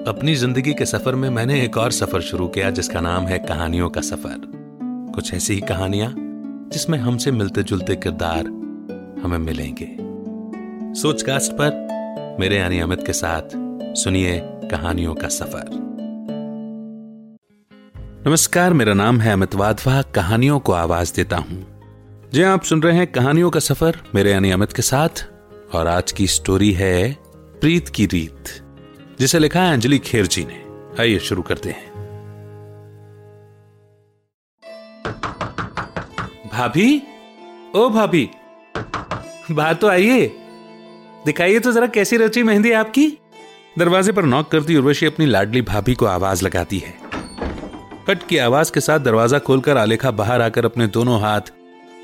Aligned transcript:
अपनी 0.00 0.34
ज़िंदगी 0.34 0.72
के 0.74 0.84
सफ़र 0.86 1.14
में 1.14 1.28
मैंने 1.30 1.60
एक 1.62 1.76
और 1.76 1.92
सफ़र 1.92 2.20
शुरू 2.20 2.46
किया, 2.48 2.70
जिसका 2.70 3.00
नाम 3.00 3.24
है 3.24 3.38
कहानियों 3.38 3.88
का 3.90 4.00
सफ़र। 4.00 4.40
कुछ 5.14 5.32
ऐसी 5.34 5.54
ही 5.54 5.60
कहानियाँ, 5.60 6.14
जिसमें 6.72 6.98
हमसे 6.98 7.30
मिलते 7.30 7.62
जुलते 7.62 7.96
किरदार 7.96 8.46
हमें 9.22 9.36
मिलेंगे। 9.38 9.88
सोचकास्ट 11.00 11.52
पर 11.52 12.36
मेरे 12.40 12.56
यानी 12.56 12.78
अमित 12.80 13.06
के 13.06 13.12
साथ 13.12 13.42
सुनिए 13.96 14.40
कहानियों 14.70 15.14
का 15.14 15.28
सफ़र। 15.28 15.68
नमस्कार, 18.26 18.72
मेरा 18.72 18.94
नाम 18.94 19.20
है 19.20 19.32
अमित 19.32 19.54
वाधवा, 19.54 20.00
कहानियों 20.02 20.58
को 20.60 20.72
आवाज़ 20.72 21.14
देता 21.14 21.36
हूँ। 21.36 21.66
जी 22.32 22.42
आप 22.42 22.62
सुन 22.62 22.82
रहे 22.82 22.96
हैं 22.96 23.06
कहानियों 23.06 23.50
का 23.50 23.60
सफ़र 23.60 24.00
मेरे 24.14 24.32
यानी 24.32 24.50
अमित 24.50 24.72
के 24.72 24.82
साथ, 24.82 25.26
और 25.74 25.86
आज 25.86 26.12
की 26.12 26.26
स्टोरी 26.26 26.72
है 26.72 27.12
प्रीत 27.60 27.88
की 27.88 28.06
रीत। 28.06 28.60
जिसे 29.20 29.38
लिखा 29.38 29.62
है 29.62 29.72
अंजलि 29.72 29.98
खेर 29.98 30.26
जी 30.26 30.44
ने। 30.44 30.62
आइए 31.02 31.18
शुरू 31.18 31.42
करते 31.42 31.70
हैं। 31.70 31.88
भाभी? 36.52 37.02
ओ 37.76 37.88
भाभी, 37.88 38.28
बाहर 39.50 39.74
तो 39.74 39.88
आइए। 39.88 40.26
दिखाइए 41.26 41.58
तो 41.58 41.72
जरा 41.72 41.86
कैसी 41.86 42.16
रची 42.16 42.42
मेहंदी 42.42 42.72
आपकी। 42.72 43.06
दरवाजे 43.78 44.12
पर 44.12 44.24
नॉक 44.24 44.48
करती 44.48 44.76
उर्वशी 44.76 45.06
अपनी 45.06 45.26
लाडली 45.26 45.62
भाभी 45.62 45.94
को 45.94 46.06
आवाज़ 46.06 46.44
लगाती 46.44 46.78
है। 46.78 46.94
कट 48.08 48.26
की 48.28 48.36
आवाज़ 48.38 48.72
के 48.72 48.80
साथ 48.80 49.00
दरवाज़ा 49.00 49.38
खोलकर 49.38 49.76
आलेखा 49.76 50.10
बाहर 50.10 50.42
आकर 50.42 50.64
अपने 50.64 50.86
दोनों 50.86 51.20
हाथ 51.20 51.52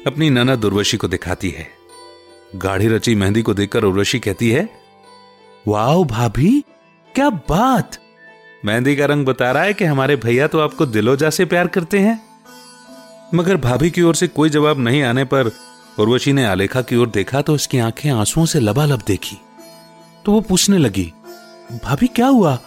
अपनी 0.06 0.30
ननद 0.30 0.64
उर्वशी 0.64 0.96
को 0.96 1.08
दिखाती 1.08 1.50
है। 1.50 1.66
गाढ़ी 2.56 2.88
रची 2.88 3.14
मेहंदी 3.14 3.42
को 3.42 3.54
देखकर 3.54 3.84
उर्वशी 3.84 4.18
कहती 4.18 4.50
है, 4.50 4.68
वाओ 5.68 6.04
भाभी 6.04 6.64
क्या 7.16 7.30
बात? 7.30 7.98
मेहंदी 8.64 8.96
का 8.96 9.06
रंग 9.06 9.26
बता 9.26 9.52
रहा 9.52 9.62
है 9.62 9.74
कि 9.74 9.84
हमारे 9.84 10.16
भैया 10.16 10.46
तो 10.46 10.58
आपको 10.60 10.86
दिलोजा 10.86 11.30
से 11.30 11.44
प्यार 11.44 11.66
करते 11.66 11.98
हैं। 11.98 12.24
मगर 13.34 13.56
भाभी 13.56 13.90
की 13.90 14.02
ओर 14.02 14.14
से 14.14 14.28
कोई 14.28 14.50
जवाब 14.50 14.78
नहीं 14.78 15.02
आने 15.02 15.24
पर 15.24 15.52
उर्वशी 15.98 16.32
ने 16.32 16.44
आलेखा 16.44 16.82
की 16.82 16.96
ओर 16.96 17.08
देखा 17.08 17.42
तो 17.42 17.54
उसकी 17.54 17.78
आँखें 17.78 18.10
आंसुओं 18.10 18.44
से 18.44 18.60
लबालब 18.60 19.02
देखी। 19.06 19.36
तो 20.24 20.32
वो 20.32 20.40
पूछने 20.40 20.78
लगी, 20.78 21.12
भाभी, 21.84 22.06
क्या 22.06 22.26
हुआ? 22.26 22.58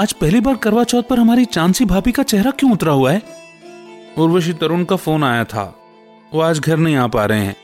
आज 0.00 0.12
पहली 0.12 0.40
बार 0.40 0.56
करवा 0.56 0.84
चौथ 0.84 1.02
पर 1.02 1.18
हमारी 1.18 1.44
चांसी 1.44 1.84
भाभी 1.84 2.12
का 2.12 2.22
चेहरा 2.22 2.50
क्यों 2.50 2.72
उतरा 2.72 2.92
हुआ 2.92 3.12
है? 3.12 3.22
उर्वशी 4.18 4.52
तरुण 4.52 4.84
का 4.84 4.96
फ़ोन 4.96 5.24
आया 5.24 5.44
था। 5.44 5.78
वो 6.34 6.40
आज 6.40 6.58
घर 6.58 6.76
नहीं 6.76 6.96
आ 6.96 7.06
पा 7.06 7.24
रहे 7.24 7.40
हैं। 7.40 7.56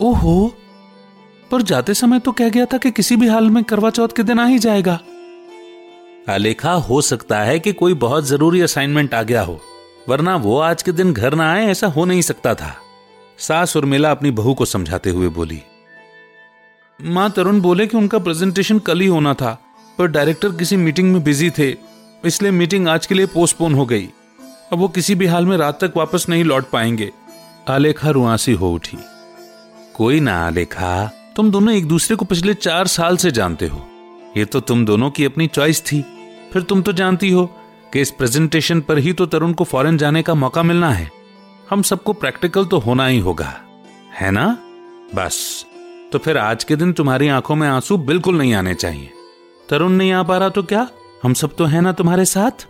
ओहो! 0.00 0.54
पर 1.50 1.62
जाते 1.62 1.94
समय 1.94 2.18
तो 2.18 2.32
कह 2.32 2.48
गया 2.48 2.64
था 2.64 2.78
कि 2.78 2.90
किसी 2.90 3.16
भी 3.16 3.28
हाल 3.28 3.50
में 3.50 3.64
करवा 3.64 3.90
चौथ 3.90 4.08
के 4.16 4.22
दिन 4.22 4.38
आ 4.38 4.46
ही 4.46 4.58
जाएगा। 4.58 5.00
आलेखा, 6.28 6.72
हो 6.72 7.00
सकता 7.02 7.38
है 7.40 7.58
कि 7.58 7.72
कोई 7.72 7.94
बहुत 7.96 8.24
ज़रूरी 8.24 8.60
असाइनमेंट 8.60 9.14
आ 9.14 9.22
गया 9.22 9.42
हो, 9.42 9.60
वरना 10.08 10.34
वो 10.36 10.58
आज 10.60 10.82
के 10.82 10.92
दिन 10.92 11.12
घर 11.12 11.34
ना 11.34 11.50
आए, 11.52 11.66
ऐसा 11.66 11.86
हो 11.86 12.04
नहीं 12.04 12.22
सकता 12.22 12.54
था। 12.54 12.74
सास 13.38 13.76
उर्मिला 13.76 14.10
अपनी 14.10 14.30
बहू 14.32 14.54
को 14.54 14.64
समझाते 14.64 15.10
हुए 15.10 15.28
बोली, 15.30 15.60
माँ 17.00 17.30
तरुण 17.30 17.60
बोले 17.60 17.86
कि 17.86 17.96
उनका 17.96 18.18
प्रेजेंटेशन 18.18 18.78
कल 18.78 19.00
ही 19.00 19.06
होना 19.06 19.34
था, 19.34 19.52
पर 19.98 20.06
डायरेक्टर 20.06 20.52
किसी 20.52 20.76
मीटिंग 20.76 21.12
में 21.12 21.22
बिज़ी 21.24 21.50
थे, 21.50 21.70
इसलिए 22.24 22.50
मीटिंग 22.52 22.88
आज 22.88 23.06
के 23.06 23.14
लिए 23.14 23.26
पोस्टपोन 23.26 23.74
हो 23.74 23.86
गई। 23.86 24.08
अब 24.72 24.78
वो 24.78 24.88
किसी 24.88 25.14
भी 25.14 25.26
हाल 25.26 25.46
में 25.46 25.56
रात 25.56 25.84
तक 25.84 25.92
वापस 25.96 26.28
नहीं 26.28 26.44
लौट 26.44 26.70
पाएँगे। 26.70 27.10
आलेखा 27.68 28.10
रुआसी 28.10 28.52
हो 28.52 28.72
उठी। 28.72 28.98
कोई 29.94 30.20
ना 30.20 30.36
आलेखा, 30.46 31.10
तुम 31.36 31.50
दोनों 31.50 31.74
एक 31.74 31.88
दूसरे 31.88 32.16
को 32.16 32.24
पिछले 32.24 32.54
चार 32.56 32.86
साल 32.86 33.16
से 33.16 33.30
जानते 33.30 33.66
हो। 33.66 33.86
ये 34.36 34.44
तो 34.44 34.60
तुम 34.60 34.84
दोनों 34.86 35.10
की 35.10 35.24
अपनी 35.24 35.46
चॉइस 35.46 35.80
थी। 35.82 36.04
फिर 36.52 36.62
तुम 36.62 36.82
तो 36.82 36.92
जानती 36.92 37.30
हो 37.30 37.44
कि 37.92 38.00
इस 38.00 38.10
प्रेजेंटेशन 38.10 38.80
पर 38.80 38.98
ही 38.98 39.12
तो 39.12 39.26
तरुण 39.26 39.52
को 39.52 39.64
फॉरेन 39.64 39.96
जाने 39.98 40.22
का 40.22 40.34
मौका 40.34 40.62
मिलना 40.62 40.90
है। 40.90 41.10
हम 41.70 41.82
सबको 41.82 42.12
प्रैक्टिकल 42.12 42.64
तो 42.64 42.78
होना 42.78 43.06
ही 43.06 43.18
होगा, 43.18 43.54
है 44.12 44.30
ना? 44.30 44.46
बस 45.14 45.64
तो 46.12 46.18
फिर 46.18 46.38
आज 46.38 46.64
के 46.64 46.76
दिन 46.76 46.92
तुम्हारी 46.92 47.28
आँखों 47.28 47.56
में 47.56 47.68
आँसू 47.68 47.96
बिल्कुल 47.98 48.38
नहीं 48.38 48.54
आने 48.54 48.74
चाहिए। 48.74 49.10
तरुण 49.68 49.92
नहीं 49.92 50.12
आ 50.12 50.22
पा 50.22 50.36
रहा 50.38 50.48
तो 50.48 50.62
क्या? 50.62 50.88
हम 51.22 51.34
सब 51.34 51.56
तो 51.56 51.64
है 51.64 51.80
ना 51.80 51.92
तुम्हारे 51.92 52.24
साथ? 52.24 52.66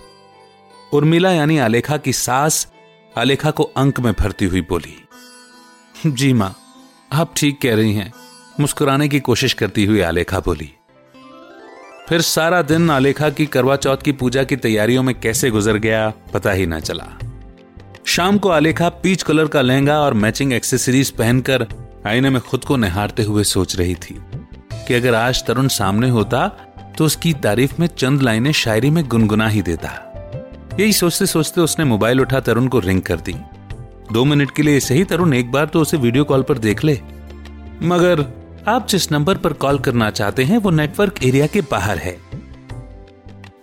उर्मिला 0.93 1.31
यानी 1.33 1.59
आलेखा 1.59 1.97
की 1.97 2.13
सास 2.13 2.67
आलेखा 3.15 3.51
को 3.51 3.63
अंक 3.77 4.01
में 4.01 4.13
भरती 4.13 4.45
हुई 4.45 4.61
बोली, 4.61 4.97
जी 6.07 6.33
माँ, 6.33 6.55
आप 7.13 7.33
ठीक 7.37 7.61
कह 7.61 7.75
रही 7.75 7.95
हैं। 7.95 8.13
मुस्कुराने 8.61 9.09
की 9.09 9.21
कोशिश 9.21 9.53
करती 9.53 9.85
हुई 9.85 10.01
आलेखा 10.01 10.41
बोली 10.41 10.73
फिर 12.09 12.21
सारा 12.21 12.61
दिन 12.63 12.91
आलेखा 12.91 13.29
की 13.31 13.45
करवा 13.47 13.75
चौथ 13.77 13.97
की 13.97 14.13
पूजा 14.13 14.43
की 14.43 14.57
तैयारियों 14.57 15.03
में 15.03 15.15
कैसे 15.21 15.51
गुजर 15.51 15.77
गया, 15.77 16.13
पता 16.35 16.51
ही 16.51 16.67
ना 16.67 16.79
चला। 16.81 17.07
शाम 18.05 18.39
को 18.39 18.49
आलेखा 18.49 18.89
पीच 19.03 19.23
कलर 19.23 19.49
का 19.49 19.61
लहंगा 19.61 19.99
और 20.01 20.15
मैचिंग 20.15 20.53
एक्सेसरीज 20.53 21.11
पहनकर 21.11 21.67
आईने 22.07 22.31
में 22.31 22.41
खुद 22.41 22.65
को 22.65 22.77
निहारते 22.77 23.23
हुए 23.23 23.45
सोच 23.45 23.77
रही 23.77 23.95
थी 23.95 24.17
कि 24.73 24.95
अगर 24.95 25.15
आज 25.15 25.45
तरुण 25.47 25.69
सामने 25.69 26.09
होता 26.09 26.47
तो 26.99 27.05
उसकी 27.05 27.33
तारीफ़ 27.33 27.75
में 27.81 27.87
चंद 27.87 28.23
लाइनें 28.23 28.53
शायरी 28.53 28.91
में 28.91 29.05
गुनगुना 29.09 29.49
ही 29.49 29.63
देता। 29.63 29.91
यही 30.81 30.93
सोचते 30.93 31.27
सोचते 31.27 31.61
उसने 31.61 31.85
मोबाइल 31.85 32.21
उठा 32.21 32.41
तरुण 32.41 32.69
को 32.69 32.79
रिंग 32.79 33.03
कर 33.03 33.21
दी। 33.21 33.35
दो 34.13 34.25
मिनट 34.25 34.51
के 34.51 34.63
लिए 34.63 34.81
सही 34.81 35.05
तरुण 35.05 35.35
एक 35.35 35.53
बार 35.53 35.67
तो 35.67 35.81
उसे 35.81 35.97
वीडियो 35.97 36.25
कॉल 36.25 36.43
पर 36.43 36.59
देख 36.59 36.85
ले। 36.85 37.01
मगर 37.83 38.27
आप 38.69 38.87
जिस 38.89 39.11
नंबर 39.13 39.37
पर 39.37 39.53
कॉल 39.53 39.79
करना 39.79 40.11
चाहते 40.11 40.45
हैं, 40.45 40.59
वो 40.59 40.71
नेटवर्क 40.71 41.23
एरिया 41.25 41.47
के 41.47 41.61
बाहर 41.61 41.99
है। 41.99 42.17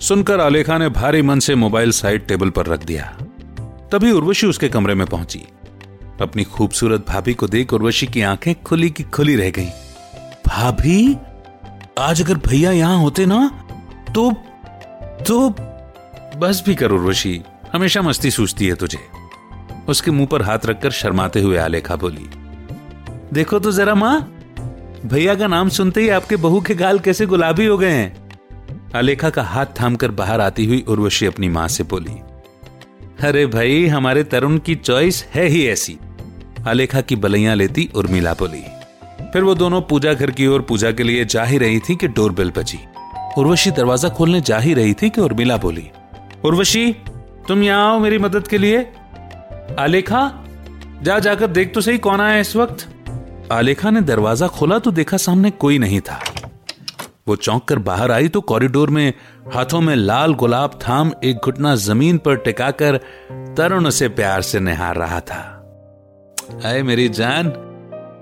सुनकर 0.02 0.40
आलेखा 0.40 0.78
ने 0.78 0.90
भारी 0.90 1.22
मन 1.22 1.40
से 1.40 1.56
मोबाइल 1.56 1.92
साइड 1.92 2.26
टेबल 2.28 2.50
पर 2.50 2.66
रख 2.66 2.84
दिया। 2.84 3.06
तभी 3.92 4.12
उर्वशी 4.12 4.48
उसके 4.48 4.70
कमरे 4.70 4.94
में 4.94 5.06
पहुँची। 5.08 5.44
अपनी 6.22 6.44
खूबसूरत 6.44 7.06
भाभी 7.08 7.34
को 7.34 7.48
देख 7.48 7.74
उर्वशी 7.74 8.08
की 8.08 8.22
आँखें 8.22 8.54
खुली 8.64 8.90
की 8.90 9.04
खुली 9.04 9.36
रह 9.36 9.50
गईं। 9.50 9.70
भाभी, 10.48 11.18
आज 12.00 12.22
अगर 12.22 12.38
भैया 12.48 12.72
यहाँ 12.72 12.98
होते 12.98 13.26
ना 13.26 13.48
तो 14.16 14.32
तो 15.22 15.50
बस 16.40 16.64
भी 16.66 16.76
कर 16.76 16.92
उर्वशी। 16.92 17.42
हमेशा 17.74 18.02
मस्ती 18.02 18.32
सूझती 18.32 18.68
है 18.68 18.76
तुझे। 18.76 19.00
उसके 19.90 20.12
मुँह 20.12 20.28
पर 20.28 20.42
हाथ 20.42 20.66
रखकर 20.66 20.92
शर्माते 20.92 21.42
हुए 21.42 21.58
आलेखा 21.58 21.96
बोली, 21.96 22.30
देखो 23.34 23.60
तो 23.60 23.72
जरा 23.72 23.96
माँ 23.96 24.32
भैया 25.06 25.34
का 25.36 25.48
नाम 25.48 25.70
सुनते 25.70 26.02
ही 26.02 26.10
आपके 26.10 26.36
बहू 26.36 26.60
के 26.62 26.76
गाल 26.76 27.00
कैसे 27.00 27.26
गुलाबी 27.26 27.66
हो 27.66 27.78
गए 27.78 27.90
हैं? 27.90 28.30
अलेखा 28.96 29.30
का 29.30 29.44
हाथ 29.44 29.66
थामकर 29.82 30.12
बाहर 30.12 30.42
आती 30.42 30.66
हुई 30.66 30.84
उर्वशी 30.88 31.26
अपनी 31.26 31.50
माँ 31.50 31.68
से 31.68 31.84
बोली, 31.84 32.14
अरे 33.24 33.46
भाई, 33.46 33.86
हमारे 33.86 34.24
तरुण 34.24 34.58
की 34.58 34.76
चॉइस 34.76 35.24
है 35.34 35.46
ही 35.46 35.66
ऐसी। 35.68 35.98
अलेखा 36.68 37.02
की 37.02 37.16
बलैया 37.16 37.54
लेती 37.54 37.90
उर्मिला 37.96 38.34
बोली, 38.34 38.64
फिर 39.34 39.44
वो 39.44 39.56
दोनों 39.56 39.82
पूजा 39.82 40.14
घर 40.14 40.32
की 40.32 40.48
ओर 40.48 40.62
पूजा 40.62 40.92
के 40.92 41.04
लिए 41.04 41.26
जा 41.26 41.44
ही 41.44 41.58
रही 41.58 41.80
थी 41.80 41.96
कि 41.96 42.08
डोर 42.08 42.16
डोरबेल 42.16 42.52
बजी। 42.58 42.80
उर्वशी 43.38 43.72
दरवाज़ा 43.72 44.10
खोलने 44.10 44.42
जा 44.42 44.58
ही 44.58 44.74
रही 44.74 44.94
थी 44.94 45.10
कि 45.10 45.22
उर्मिला 45.22 45.58
बोली, 45.58 45.88
उर्वशी, 46.46 46.92
तुम 47.48 47.64
यहाँ 47.64 47.92
आओ 47.92 48.00
मेरी 48.00 48.18
मदद 48.18 48.48
के 48.48 48.58
लिए। 48.58 48.78
अलेखा, 49.80 50.32
जा 51.04 51.20
जाकर 51.20 51.48
देख 51.48 51.74
तो 51.74 51.82
सही 51.82 51.98
कौन 51.98 52.22
आया 52.22 52.40
इस 52.40 52.56
वक्त? 52.56 52.88
आलेखा 53.52 53.90
ने 53.90 54.02
दरवाज़ा 54.02 54.48
खोला 54.48 54.80
तो 54.80 54.92
देखा 54.92 55.18
सामने 55.18 55.50
कोई 55.52 55.78
नहीं 55.80 56.02
था। 56.02 56.20
वो 57.28 57.36
चौंक 57.36 57.64
कर 57.64 57.80
बाहर 57.80 58.12
आई 58.12 58.28
तो 58.28 58.42
कॉरिडोर 58.42 58.90
में 58.90 59.14
हाथों 59.54 59.82
में 59.82 59.96
लाल 59.96 60.34
गुलाब 60.34 60.80
थाम 60.88 61.12
एक 61.24 61.38
घुटना 61.38 61.76
ज़मीन 61.76 62.18
पर 62.18 62.36
टिकाकर 62.36 62.98
तरुण 63.58 63.86
उसे 63.86 64.10
प्यार 64.10 64.42
से 64.42 64.60
निहार 64.60 64.96
रहा 64.96 65.20
था। 65.20 65.42
अरे 66.64 66.84
मेरी 66.84 67.10
जान, 67.10 67.52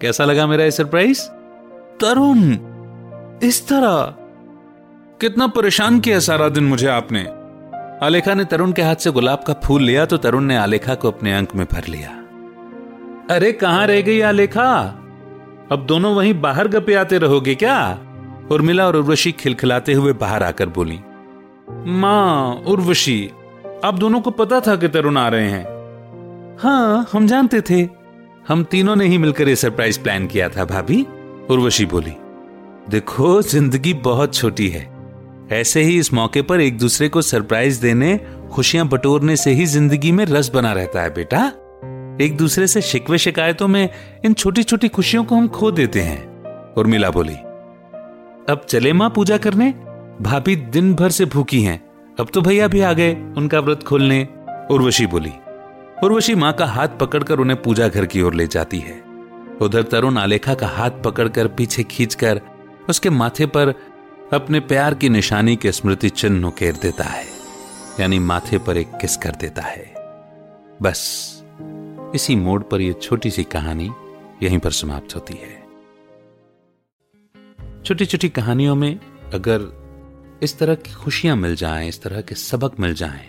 कैसा 0.01 0.25
लगा 0.25 0.47
मेरा 0.47 0.63
ये 0.63 0.71
सरप्राइज़? 0.71 1.21
तरुण, 1.99 2.39
इस 3.43 3.67
तरह। 3.67 4.01
कितना 5.21 5.47
परेशान 5.47 5.99
किया 5.99 6.19
सारा 6.19 6.49
दिन 6.49 6.63
मुझे 6.63 6.87
आपने। 6.87 7.25
आलेखा 8.05 8.33
ने 8.33 8.45
तरुण 8.45 8.71
के 8.71 8.81
हाथ 8.81 8.95
से 8.95 9.11
गुलाब 9.11 9.43
का 9.43 9.53
फूल 9.53 9.83
लिया 9.83 10.05
तो 10.05 10.17
तरुण 10.17 10.43
ने 10.43 10.57
आलेखा 10.57 10.95
को 10.95 11.11
अपने 11.11 11.33
अंक 11.33 11.55
में 11.55 11.65
भर 11.71 11.87
लिया। 11.87 12.09
अरे 13.35 13.51
कहाँ 13.51 13.87
रह 13.87 14.01
गई 14.01 14.19
आलेखा? 14.21 14.99
अब 15.71 15.86
दोनों 15.86 16.13
वहीं 16.15 16.33
बाहर 16.42 16.68
गपे 16.68 16.94
आते 16.94 17.18
रहोगे 17.18 17.56
क्या? 17.56 18.00
उर्मिला 18.51 18.86
और 18.88 18.95
उर्वशी 18.95 19.31
खिलखिलाते 19.31 19.94
हुए 19.94 20.13
बाहर 20.13 20.44
आकर 20.44 20.69
बोली, 20.69 21.00
माँ, 21.86 22.63
उर्वशी, 22.68 23.31
आप 23.86 23.94
दोनों 23.94 24.21
को 24.21 24.31
पता 24.31 24.60
था 24.60 24.75
कि 24.75 24.88
तरुण 24.88 25.18
आ 25.18 25.27
रहे 25.27 25.50
हैं। 25.50 25.65
हाँ 26.60 27.07
हम 27.13 27.27
जानते 27.27 27.62
थे। 27.62 27.88
हम 28.48 28.63
तीनों 28.63 28.95
ने 28.95 29.06
ही 29.06 29.18
मिलकर 29.18 29.50
ये 29.50 29.56
सरप्राइज़ 29.56 30.00
प्लान 30.00 30.27
किया 30.27 30.50
था, 30.50 30.65
भाभी, 30.65 31.01
उर्वशी 31.50 31.86
बोली। 31.86 32.13
देखो, 32.89 33.42
ज़िंदगी 33.42 33.94
बहुत 33.94 34.36
छोटी 34.36 34.68
है। 34.69 34.92
ऐसे 35.51 35.81
ही 35.81 35.98
इस 36.00 36.13
मौके 36.13 36.42
पर 36.42 36.62
एक 36.62 36.77
दूसरे 36.77 37.09
को 37.09 37.21
सरप्राइज़ 37.21 37.81
देने, 37.81 38.19
खुशियाँ 38.51 38.88
बटोरने 38.88 39.36
से 39.36 39.51
ही 39.51 39.66
ज़िंदगी 39.66 40.12
में 40.12 40.25
रस 40.25 40.51
बना 40.54 40.74
रहता 40.74 41.01
है, 41.01 41.13
बेटा। 41.13 41.51
एक 42.21 42.38
दूसरे 42.38 42.68
से 42.68 42.81
शिकवे 42.81 43.18
शिकायतों 43.18 43.68
में 43.68 43.89
इन 44.25 44.33
छोटी 44.33 44.63
छोटी 44.63 44.88
खुशियों 44.88 45.24
को 45.24 45.36
हम 45.36 45.48
खो 45.48 45.71
देते 45.71 46.01
हैं। 46.01 46.74
उर्मिला 46.74 47.10
बोली, 47.10 47.36
अब 48.50 48.65
चले 48.69 48.94
माँ 48.94 49.10
पूजा 49.10 49.38
करने? 49.38 49.69
भाभी 50.21 50.56
दिन 50.56 50.94
भर 50.94 51.10
से 51.10 51.25
भूखी 51.25 51.62
हैं। 51.62 51.83
अब 52.19 52.27
तो 52.33 52.42
भैया 52.42 52.68
भी 52.68 52.81
आ 52.81 52.94
गए, 52.94 53.13
उनका 53.13 53.60
व्रत 53.60 53.83
खोलने। 53.83 54.27
उर्वशी 54.71 55.07
बोली, 55.07 55.31
उर्वशी 56.04 56.36
माँ 56.36 56.54
का 56.54 56.65
हाथ 56.65 56.88
पकड़कर 56.88 57.39
उन्हें 57.39 57.62
पूजा 57.62 57.88
घर 57.88 58.06
की 58.06 58.21
ओर 58.21 58.33
ले 58.33 58.48
जाती 58.48 58.80
है। 58.80 59.01
उधर 59.62 59.83
तरुण 59.83 60.18
आलेखा 60.18 60.54
का 60.54 60.68
हाथ 60.68 60.92
पकड़कर 61.06 61.48
पीछे 61.48 61.83
खींचकर 61.83 62.42
उसके 62.89 63.09
माथे 63.09 63.45
पर 63.45 63.74
अपने 64.33 64.59
प्यार 64.59 64.94
की 64.94 65.09
निशानी 65.09 65.56
के 65.56 65.71
स्मृति 65.71 66.09
चिन्ह 66.09 66.48
उकेर 66.48 66.74
देता 66.74 67.04
है। 67.04 67.25
यानी 68.00 68.19
माथे 68.19 68.57
पर 68.57 68.77
एक 68.77 68.88
किस 69.01 69.18
कर 69.18 69.31
देता 69.31 69.62
है। 69.62 69.94
बस। 70.81 71.43
इसी 72.15 72.36
मोड़ 72.36 72.62
पर 72.63 72.81
यह 72.81 72.94
छोटी 72.94 73.31
सी 73.31 73.44
कहानी 73.44 73.92
यहीं 74.44 74.60
पर 74.60 74.71
समाप्त 74.71 75.15
होती 75.15 75.33
है। 75.33 75.62
छोटी 77.83 78.06
छोटी 78.06 78.30
कहानियों 78.30 78.75
में 78.75 79.00
अगर 79.33 79.62
इस 80.44 80.57
तरह 80.60 80.75
की 80.75 80.94
खुशियाँ 80.94 81.36
मिल 81.36 81.56
जाएँ, 81.56 81.88
इस 81.89 82.01
तरह 82.01 82.21
के 82.21 82.36
सबक 82.36 82.80
मिल 82.80 82.94
जाएँ 82.94 83.25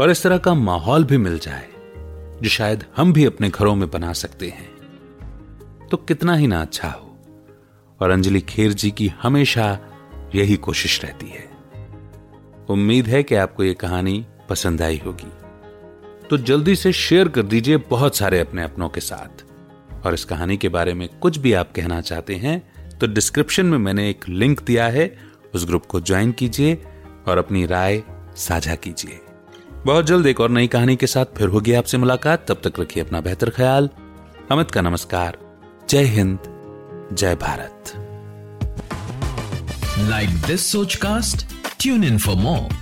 और 0.00 0.10
इस 0.10 0.22
तरह 0.22 0.38
का 0.38 0.54
माहौल 0.54 1.04
भी 1.04 1.16
मिल 1.16 1.38
जाए 1.38 1.68
जो 2.42 2.48
शायद 2.48 2.84
हम 2.96 3.12
भी 3.12 3.24
अपने 3.24 3.48
घरों 3.50 3.74
में 3.74 3.90
बना 3.90 4.12
सकते 4.12 4.48
हैं 4.48 5.88
तो 5.90 5.96
कितना 5.96 6.34
ही 6.34 6.46
ना 6.46 6.60
अच्छा 6.62 6.88
हो। 6.88 7.08
और 8.00 8.10
अंजलि 8.10 8.40
खेर 8.40 8.72
जी 8.72 8.90
की 8.90 9.08
हमेशा 9.08 9.78
यही 10.34 10.56
कोशिश 10.56 11.04
रहती 11.04 11.26
है। 11.26 11.44
उम्मीद 12.70 13.06
है 13.06 13.22
कि 13.22 13.34
आपको 13.34 13.64
यह 13.64 13.74
कहानी 13.74 14.26
पसंद 14.48 14.82
आई 14.82 15.00
होगी। 15.06 15.30
तो 16.30 16.36
जल्दी 16.38 16.74
से 16.76 16.92
शेयर 16.92 17.28
कर 17.28 17.42
दीजिए 17.42 17.76
बहुत 17.90 18.16
सारे 18.16 18.40
अपने 18.40 18.62
अपनों 18.62 18.88
के 18.88 19.00
साथ। 19.00 19.44
और 20.06 20.14
इस 20.14 20.24
कहानी 20.24 20.56
के 20.56 20.68
बारे 20.68 20.94
में 20.94 21.08
कुछ 21.20 21.38
भी 21.38 21.52
आप 21.52 21.72
कहना 21.76 22.00
चाहते 22.00 22.34
हैं 22.34 22.60
तो 22.98 23.06
डिस्क्रिप्शन 23.06 23.66
में 23.66 23.78
मैंने 23.78 24.08
एक 24.10 24.28
लिंक 24.28 24.62
दिया 24.62 24.86
है, 24.86 25.18
उस 25.54 25.66
ग्रुप 25.66 25.86
को 25.86 26.00
ज्वाइन 26.00 26.32
कीजिए 26.32 26.74
और 27.28 27.38
अपनी 27.38 27.64
राय 27.66 28.02
साझा 28.36 28.74
कीजिए। 28.74 29.20
बहुत 29.86 30.06
जल्द 30.06 30.26
एक 30.26 30.40
और 30.40 30.50
नई 30.50 30.66
कहानी 30.66 30.96
के 30.96 31.06
साथ 31.06 31.36
फिर 31.36 31.48
होगी 31.48 31.72
आपसे 31.72 31.98
मुलाकात, 31.98 32.46
तब 32.48 32.60
तक 32.64 32.80
रखिए 32.80 33.02
अपना 33.02 33.20
बेहतर 33.20 33.50
ख्याल। 33.50 33.88
अमित 34.50 34.70
का 34.70 34.80
नमस्कार, 34.80 35.38
जय 35.90 36.04
हिंद, 36.06 36.38
जय 37.12 37.34
Bharat. 37.36 37.92
Like 40.10 40.30
this 40.46 40.70
Sochcast 40.96 41.46
tune 41.80 42.04
in 42.04 42.18
for 42.18 42.36
more 42.36 42.81